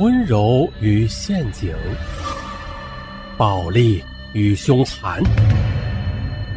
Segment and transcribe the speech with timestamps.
[0.00, 1.72] 温柔与陷阱，
[3.38, 4.02] 暴力
[4.32, 5.22] 与凶残，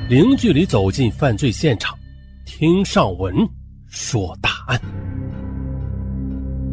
[0.10, 1.96] 零距离走进犯罪现场，
[2.48, 3.36] 听上文
[3.86, 4.82] 说大案。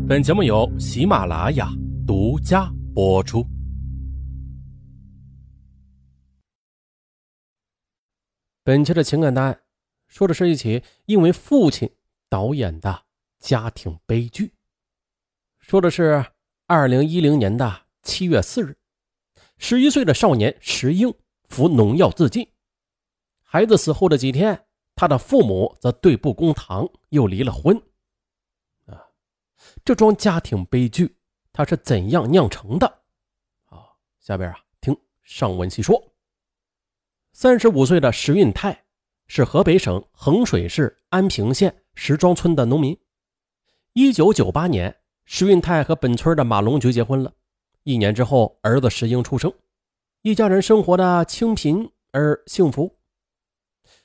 [0.09, 1.69] 本节目由喜马拉雅
[2.07, 3.47] 独家播出。
[8.63, 9.61] 本期的情感大案，
[10.07, 11.87] 说的是一起因为父亲
[12.31, 13.03] 导演的
[13.39, 14.51] 家庭悲剧，
[15.61, 16.25] 说的是。
[16.67, 18.79] 二零一零年的七月四日，
[19.59, 21.15] 十一岁的少年石英
[21.47, 22.51] 服农药自尽。
[23.43, 27.77] 孩子死后的几天，他的父母则对簿公堂，又离了婚。
[28.87, 28.97] 啊，
[29.85, 31.19] 这桩家庭悲剧，
[31.53, 32.87] 他是怎样酿成的？
[33.67, 33.85] 啊，
[34.19, 36.15] 下边啊，听上文细说。
[37.35, 38.87] 三十五岁的石运泰
[39.27, 42.99] 是河北省衡水市安平县石庄村的农民。
[43.93, 45.03] 一九九八年。
[45.25, 47.33] 石运泰和本村的马龙菊结婚了，
[47.83, 49.53] 一年之后，儿子石英出生，
[50.23, 52.99] 一家人生活的清贫而幸福。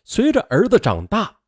[0.03, 1.39] 随着儿子长大，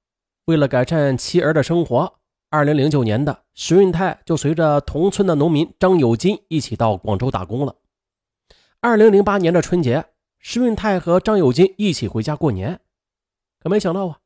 [0.45, 2.19] 为了改善妻儿的生活，
[2.49, 7.75] 二零零九年的石运泰就随着同村的农民张有金一起到广州打工了。
[8.81, 10.05] 二零零八年的春节，
[10.37, 12.81] 石运泰和张有金一起回家过年，
[13.59, 14.19] 可没想到啊，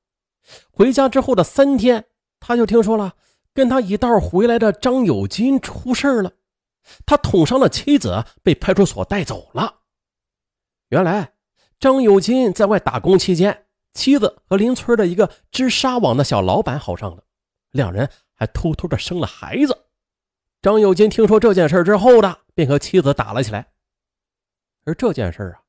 [0.72, 2.06] 回家之后的三天，
[2.40, 3.14] 他就听说了。
[3.56, 6.34] 跟他一道回来的张有金出事了，
[7.06, 9.84] 他捅伤了妻子，被派出所带走了。
[10.90, 11.34] 原来
[11.80, 17.24] 张有金在外打工期间，妻子和邻村的一个织纱网的小老板好上了，
[17.72, 19.86] 两人还偷偷的生了孩子。
[20.62, 23.72] 张有金听说这件事之后的，便和妻子打了起来。
[24.84, 25.64] 而这件事啊，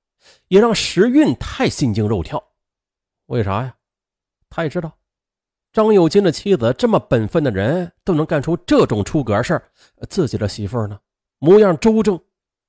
[0.48, 2.52] 也让时运太心惊肉跳。
[3.26, 3.76] 为啥呀？
[4.50, 4.98] 他也知道。
[5.76, 9.60] 张有金的妻子这么本分的人，都能干出这种出格事
[10.08, 10.98] 自己的媳妇呢，
[11.38, 12.18] 模样周正，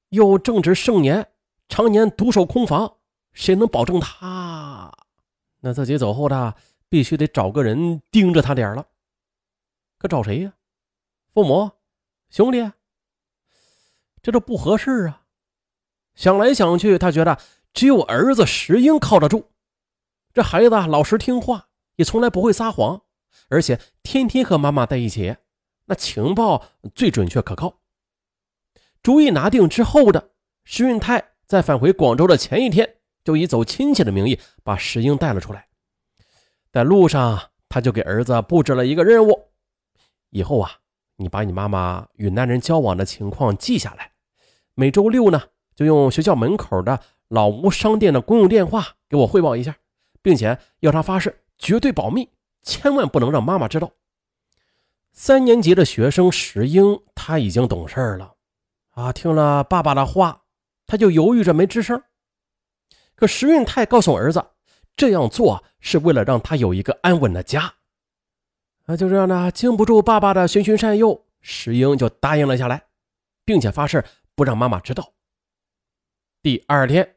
[0.09, 1.25] 又正值盛年，
[1.69, 2.97] 常年独守空房，
[3.31, 4.92] 谁能保证他？
[5.61, 6.54] 那自己走后的，
[6.89, 8.86] 必须得找个人盯着他点了。
[9.98, 10.52] 可找谁呀？
[11.33, 11.71] 父母、
[12.30, 12.70] 兄弟？
[14.21, 15.21] 这都不合适啊！
[16.14, 17.39] 想来想去，他觉得
[17.73, 19.49] 只有儿子石英靠得住。
[20.33, 21.67] 这孩子老实听话。
[21.97, 23.02] 也从来不会撒谎，
[23.49, 25.35] 而且天天和妈妈在一起，
[25.85, 26.63] 那情报
[26.95, 27.81] 最准确可靠。
[29.03, 30.31] 主意拿定之后的
[30.63, 35.67] 石运泰，在返回广州的前一天，就以走亲戚的名义把石英带了出来。
[36.71, 39.49] 在路上，他就给儿子布置了一个任务：
[40.29, 40.71] 以后啊，
[41.15, 44.11] 你把你妈妈与男人交往的情况记下来，
[44.75, 45.41] 每周六呢，
[45.73, 49.77] 就用学校门口的老吴商店的公用电话给我汇报一下，
[50.21, 51.43] 并且要他发誓。
[51.58, 52.30] 绝对保密，
[52.64, 53.92] 千万不能让妈妈知道。
[55.14, 58.36] 三年级的学生石英，他已经懂事了，
[58.92, 60.44] 啊，听了爸爸的话，
[60.86, 62.02] 他就犹豫着没吱声。
[63.16, 64.45] 可石运泰告诉儿子，
[64.95, 67.74] 这样做是为了让他有一个安稳的家。
[68.86, 72.84] 啊，就这样呢，经不住爸爸的循循善诱，石英就答应了下来，
[73.44, 75.12] 并且发誓不让妈妈知道。
[76.44, 77.16] 第二天，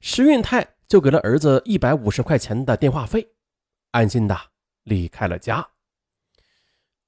[0.00, 3.26] 石运泰就给了儿子一百五十块钱的电话费。
[3.90, 4.36] 安心的
[4.84, 5.68] 离开了家。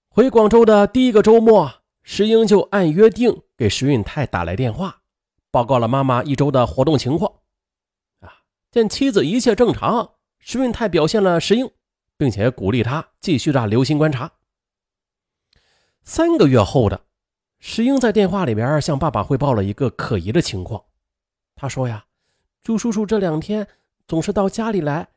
[0.09, 5.03] 回广州的第一个周末，石英就按约定给石运泰打来电话，
[5.51, 7.41] 报告了妈妈一周的活动情况。
[8.21, 11.71] 啊，见妻子一切正常，石运泰表现了石英，
[12.19, 14.33] 并且鼓励他继续的留心观察。
[16.03, 17.07] 三个月后的
[17.59, 20.85] 石英在电话里边向爸爸汇报了一个可疑的情况。
[21.55, 22.05] 他说呀，
[22.63, 23.67] 朱叔叔这两天
[24.07, 25.09] 总是到家里来，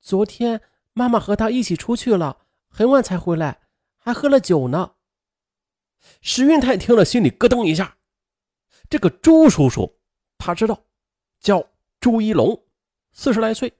[0.00, 0.60] 昨天。
[1.00, 3.62] 妈妈和他一起出去了，很晚才回来，
[3.96, 4.96] 还喝了酒呢。
[6.20, 7.96] 石运泰听了，心里咯噔一下。
[8.90, 9.98] 这个朱叔叔，
[10.36, 10.84] 他知道，
[11.40, 12.66] 叫朱一龙，
[13.12, 13.72] 四十来岁，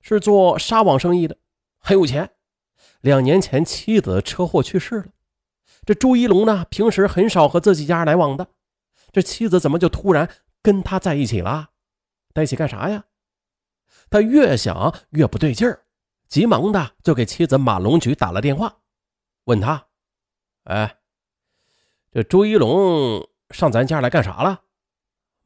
[0.00, 1.38] 是做纱网生意的，
[1.78, 2.32] 很有钱。
[3.02, 5.06] 两年前妻子车祸去世了。
[5.86, 8.48] 这朱一龙呢，平时很少和自己家来往的。
[9.12, 10.28] 这妻子怎么就突然
[10.60, 11.70] 跟他在一起了？
[12.34, 13.04] 在一起干啥呀？
[14.10, 15.83] 他越想越不对劲儿。
[16.34, 18.78] 急忙的就给妻子马龙菊打了电话，
[19.44, 19.86] 问他
[20.66, 20.98] ：“哎，
[22.10, 24.62] 这朱一龙上咱家来干啥了？”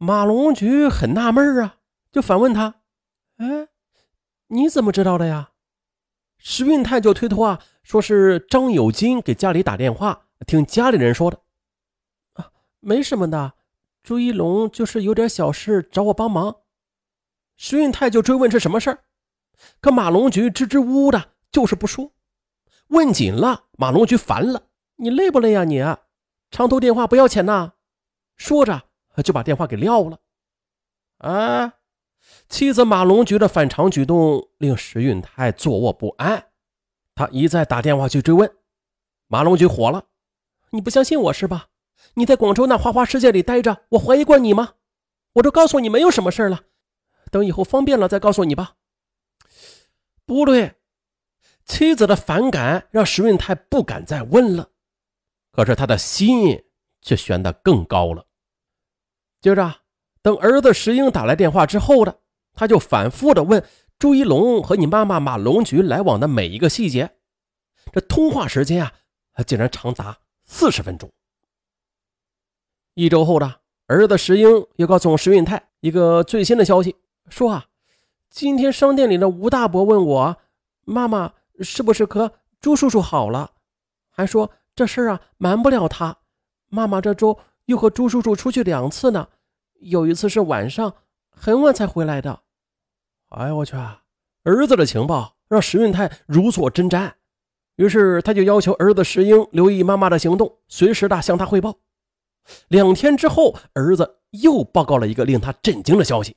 [0.01, 1.77] 马龙菊很纳闷啊，
[2.11, 2.81] 就反问他
[3.37, 3.69] ：“哎，
[4.47, 5.51] 你怎么知道的呀？”
[6.41, 11.39] 石运泰就推脱啊，说是张有金给家里打电话，听家里人说的。
[12.33, 12.51] 啊，
[12.81, 13.53] 没什么的，
[14.03, 16.63] 朱一龙就是有点小事找我帮忙。
[17.59, 19.05] 石运泰就追问是什么事儿。
[19.81, 22.13] 可马龙菊支支吾吾的，就是不说。
[22.89, 24.63] 问紧了，马龙菊烦了
[24.97, 25.65] ：“你累不累呀？
[25.65, 25.83] 你
[26.51, 27.73] 长途电话不要钱呐？
[28.37, 28.85] 说着
[29.23, 30.19] 就把电话给撂了。
[31.19, 31.75] 啊！
[32.49, 36.47] 妻子马龙菊的反常举动令石运泰坐卧不安，
[37.15, 38.51] 他一再打电话去追问。
[39.27, 40.05] 马龙菊火了
[40.71, 41.67] ：“你不相信我是吧？
[42.15, 44.75] 你在广州那花花世界里待着，我怀疑过你吗？
[45.35, 46.63] 我都告诉你没有什么事了，
[47.31, 48.77] 等以后方便了再告诉你吧。”
[50.29, 50.75] 不对，
[51.65, 54.69] 妻子的反感让石运泰不敢再问了，
[55.51, 56.63] 可是他的心
[57.01, 58.27] 却悬得更高了。
[59.41, 59.75] 接着，
[60.21, 62.21] 等儿子石英打来电话之后的，
[62.53, 63.65] 他就反复的问
[63.99, 67.17] 朱一龙和你妈妈马龙菊来往的每一个细节，
[67.91, 68.93] 这通话时间啊。
[69.47, 71.11] 竟然长达四十分钟。
[72.95, 76.97] 一周后的儿子石英又告诉石运泰一个最新的消息，
[77.31, 77.65] 说啊，
[78.31, 80.37] 今天商店里的吴大伯问我，
[80.85, 83.53] 妈妈是不是和朱叔叔好了，
[84.11, 86.19] 还说这事啊瞒不了他。
[86.69, 89.29] 妈妈这周又和朱叔叔出去两次呢，
[89.81, 90.95] 有一次是晚上
[91.31, 92.41] 很晚才回来的。
[93.31, 94.03] 哎呦我去啊！
[94.45, 97.13] 儿子的情报让石运泰如坐针毡。
[97.77, 101.77] 于是他就要求儿子石英留意妈妈的行动，随时的向他汇报。
[102.69, 106.37] 两天之后，儿子又报告了一个令他震惊的消息：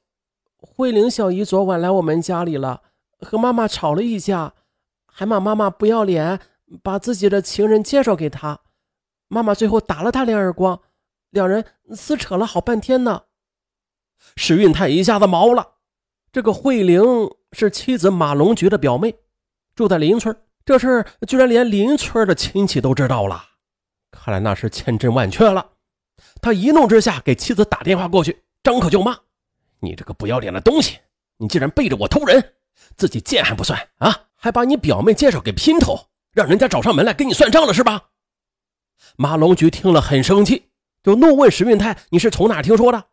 [0.61, 2.83] 慧玲小姨昨晚来我们家里了，
[3.19, 4.53] 和妈妈吵了一架，
[5.07, 6.39] 还骂妈妈不要脸，
[6.83, 8.59] 把自己的情人介绍给她。
[9.27, 10.81] 妈妈最后打了他两耳光，
[11.31, 11.65] 两人
[11.95, 13.23] 撕扯了好半天呢。
[14.35, 15.75] 石运泰一下子毛了，
[16.31, 17.03] 这个慧玲
[17.53, 19.15] 是妻子马龙菊的表妹，
[19.75, 20.35] 住在邻村。
[20.63, 23.41] 这事居然连邻村的亲戚都知道了，
[24.11, 25.71] 看来那是千真万确了。
[26.39, 29.17] 他一怒之下给妻子打电话过去，张口就骂
[29.81, 30.99] ：“你这个不要脸的东西！
[31.37, 32.53] 你竟然背着我偷人，
[32.95, 38.09] 自己贱还不算啊，还把你表妹介绍给姘头，让人家找上门来跟你算账了是吧？”
[39.17, 40.69] 马龙菊听了很生气，
[41.01, 43.03] 就怒问石运泰：“你是从哪听说的？”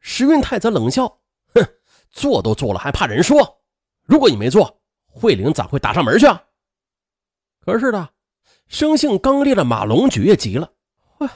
[0.00, 1.20] 石运泰则冷笑
[1.54, 1.66] ：“哼，
[2.10, 3.62] 做都做了，还怕人说？
[4.04, 6.42] 如果你没做，慧玲咋会打上门去啊？”
[7.64, 8.10] 可是的，
[8.68, 10.72] 生性刚烈的马龙举也急了。
[11.18, 11.30] 哇，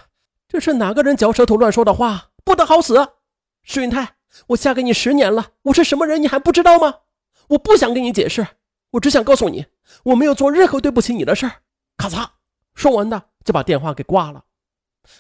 [0.49, 2.32] 这是哪个人嚼舌头乱说的话？
[2.44, 3.14] 不得好死！
[3.62, 4.16] 石云泰，
[4.49, 7.00] 我嫁给你十年了，我是什么人你还不知道吗？
[7.49, 8.47] 我不想跟你解释，
[8.93, 9.67] 我只想告诉你，
[10.05, 11.62] 我没有做任何对不起你的事儿。
[11.97, 12.29] 咔嚓，
[12.75, 14.44] 说完的就把电话给挂了。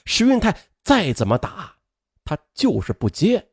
[0.04, 1.76] 石运泰再怎么打，
[2.24, 3.48] 他就是不接。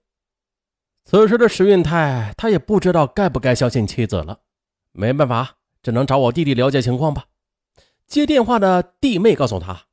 [1.05, 4.39] 此时的石运泰，他也不知道该不该相信妻子了。
[4.91, 7.25] 没办法，只能找我弟弟了解情况吧。
[8.07, 9.85] 接电话的弟妹告诉他，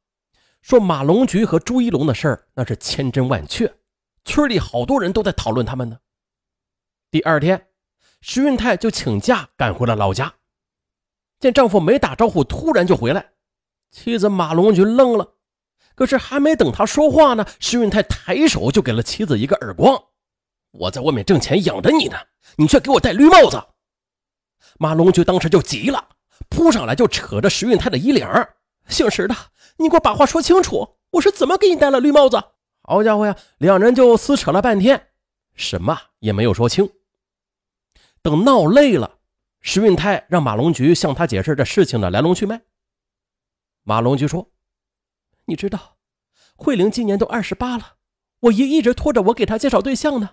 [0.62, 3.72] 说马龙菊和朱一龙的事儿那是千真万确，
[4.24, 5.98] 村里好多人都在讨论他们呢。
[7.10, 7.68] 第二天，
[8.20, 10.34] 石运泰就请假赶回了老家，
[11.38, 13.32] 见丈夫没打招呼，突然就回来，
[13.90, 15.34] 妻子马龙菊愣了。
[15.94, 20.02] 可是还没等他说话呢，石运泰抬手就给了妻子一个耳光
[20.72, 22.16] ：“我在外面挣钱养着你呢，
[22.56, 23.62] 你却给我戴绿帽子！”
[24.78, 26.08] 马龙菊当时就急了。
[26.48, 28.26] 扑上来就扯着石运泰的衣领
[28.88, 29.36] 姓石的，
[29.76, 32.42] 你给我把话说清楚，我是怎么给你戴了绿帽子？
[32.82, 35.08] 好家伙呀，两人就撕扯了半天，
[35.54, 36.90] 什么也没有说清。
[38.22, 39.18] 等闹累了，
[39.60, 42.62] 石运泰让马龙菊向他解释这事情的来龙去脉。
[43.82, 44.50] 马龙菊说
[45.46, 45.96] ：“你知道，
[46.56, 47.96] 慧玲今年都二十八了，
[48.40, 50.30] 我姨一直拖着我给她介绍对象呢。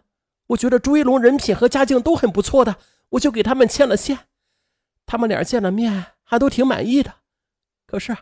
[0.48, 2.78] 我觉得朱一龙人品和家境都很不错的，
[3.10, 4.28] 我就给他们牵了线。”
[5.06, 7.16] 他们俩见了面还都挺满意的，
[7.86, 8.18] 可是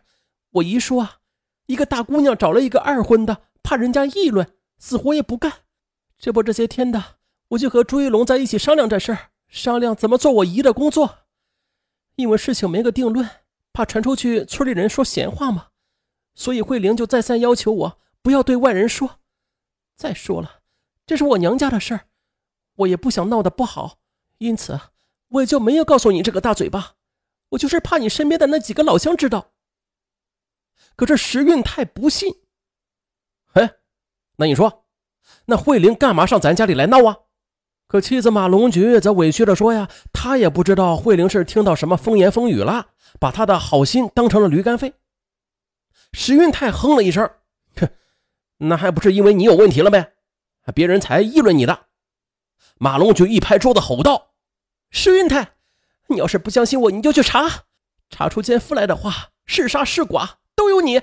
[0.52, 1.10] 我姨说，
[1.66, 5.52] 一个大姑娘找了一个二婚的，怕人家议论，死活也不干。
[6.20, 7.18] 这不这些天的，
[7.48, 11.26] 我就和朱一龙在一起商量这事儿，商量怎么做我姨的工作。
[12.16, 13.28] 因为事情没个定论，
[13.74, 15.70] 怕传出去村里人说闲话嘛，
[16.36, 19.20] 所以慧玲就再三要求我不要对外人说。
[19.96, 20.62] 再说了，
[21.08, 22.06] 这是我娘家的事儿，
[22.76, 23.98] 我也不想闹得不好，
[24.38, 24.80] 因此。
[25.30, 26.94] 我也就没有告诉你这个大嘴巴，
[27.50, 29.54] 我就是怕你身边的那几个老乡知道。
[30.96, 32.45] 可这时运泰不信。
[33.56, 33.74] 哎，
[34.38, 34.86] 那你说，
[35.46, 37.18] 那慧玲干嘛上咱家里来闹啊？
[37.88, 42.88] 可妻子马龙菊则委屈的说呀，她也不知道慧玲是听到什么风言风语了，
[43.20, 44.94] 把她的好心当成了驴肝肺。
[46.12, 47.30] 石运泰哼了一声，
[47.76, 47.88] 哼，
[48.58, 50.14] 那还不是因为你有问题了呗？
[50.74, 51.86] 别人才议论你的。
[52.78, 54.34] 马龙菊一拍桌子吼道。
[54.90, 55.54] 石运泰，
[56.08, 57.66] 你要是不相信我，你就去查，
[58.10, 61.02] 查出奸夫来的话，是杀是剐都有你。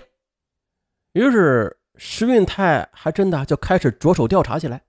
[1.13, 4.83] 于是石运泰还真的就开始着手调查起来。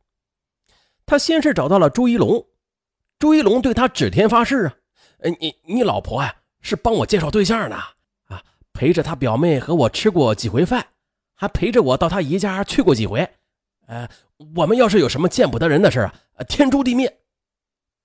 [1.05, 2.43] 他先是找到了朱一龙，
[3.19, 4.73] 朱一龙对他指天发誓啊，
[5.39, 8.43] 你你老婆啊是帮我介绍对象的啊，
[8.73, 10.87] 陪着他表妹和我吃过几回饭，
[11.35, 13.29] 还陪着我到他姨家去过几回，
[13.85, 14.09] 呃，
[14.55, 16.11] 我们要是有什么见不得人的事啊，
[16.49, 17.19] 天诛地灭，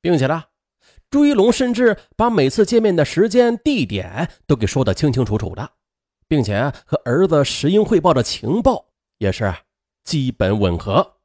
[0.03, 0.45] 并且呢，
[1.09, 5.71] 朱一龙甚至把每次见面的时间、地点都给说得清清楚楚的，
[6.29, 8.85] 并且和儿子石英汇报的情报
[9.19, 9.55] 也是
[10.05, 11.18] 基本吻合。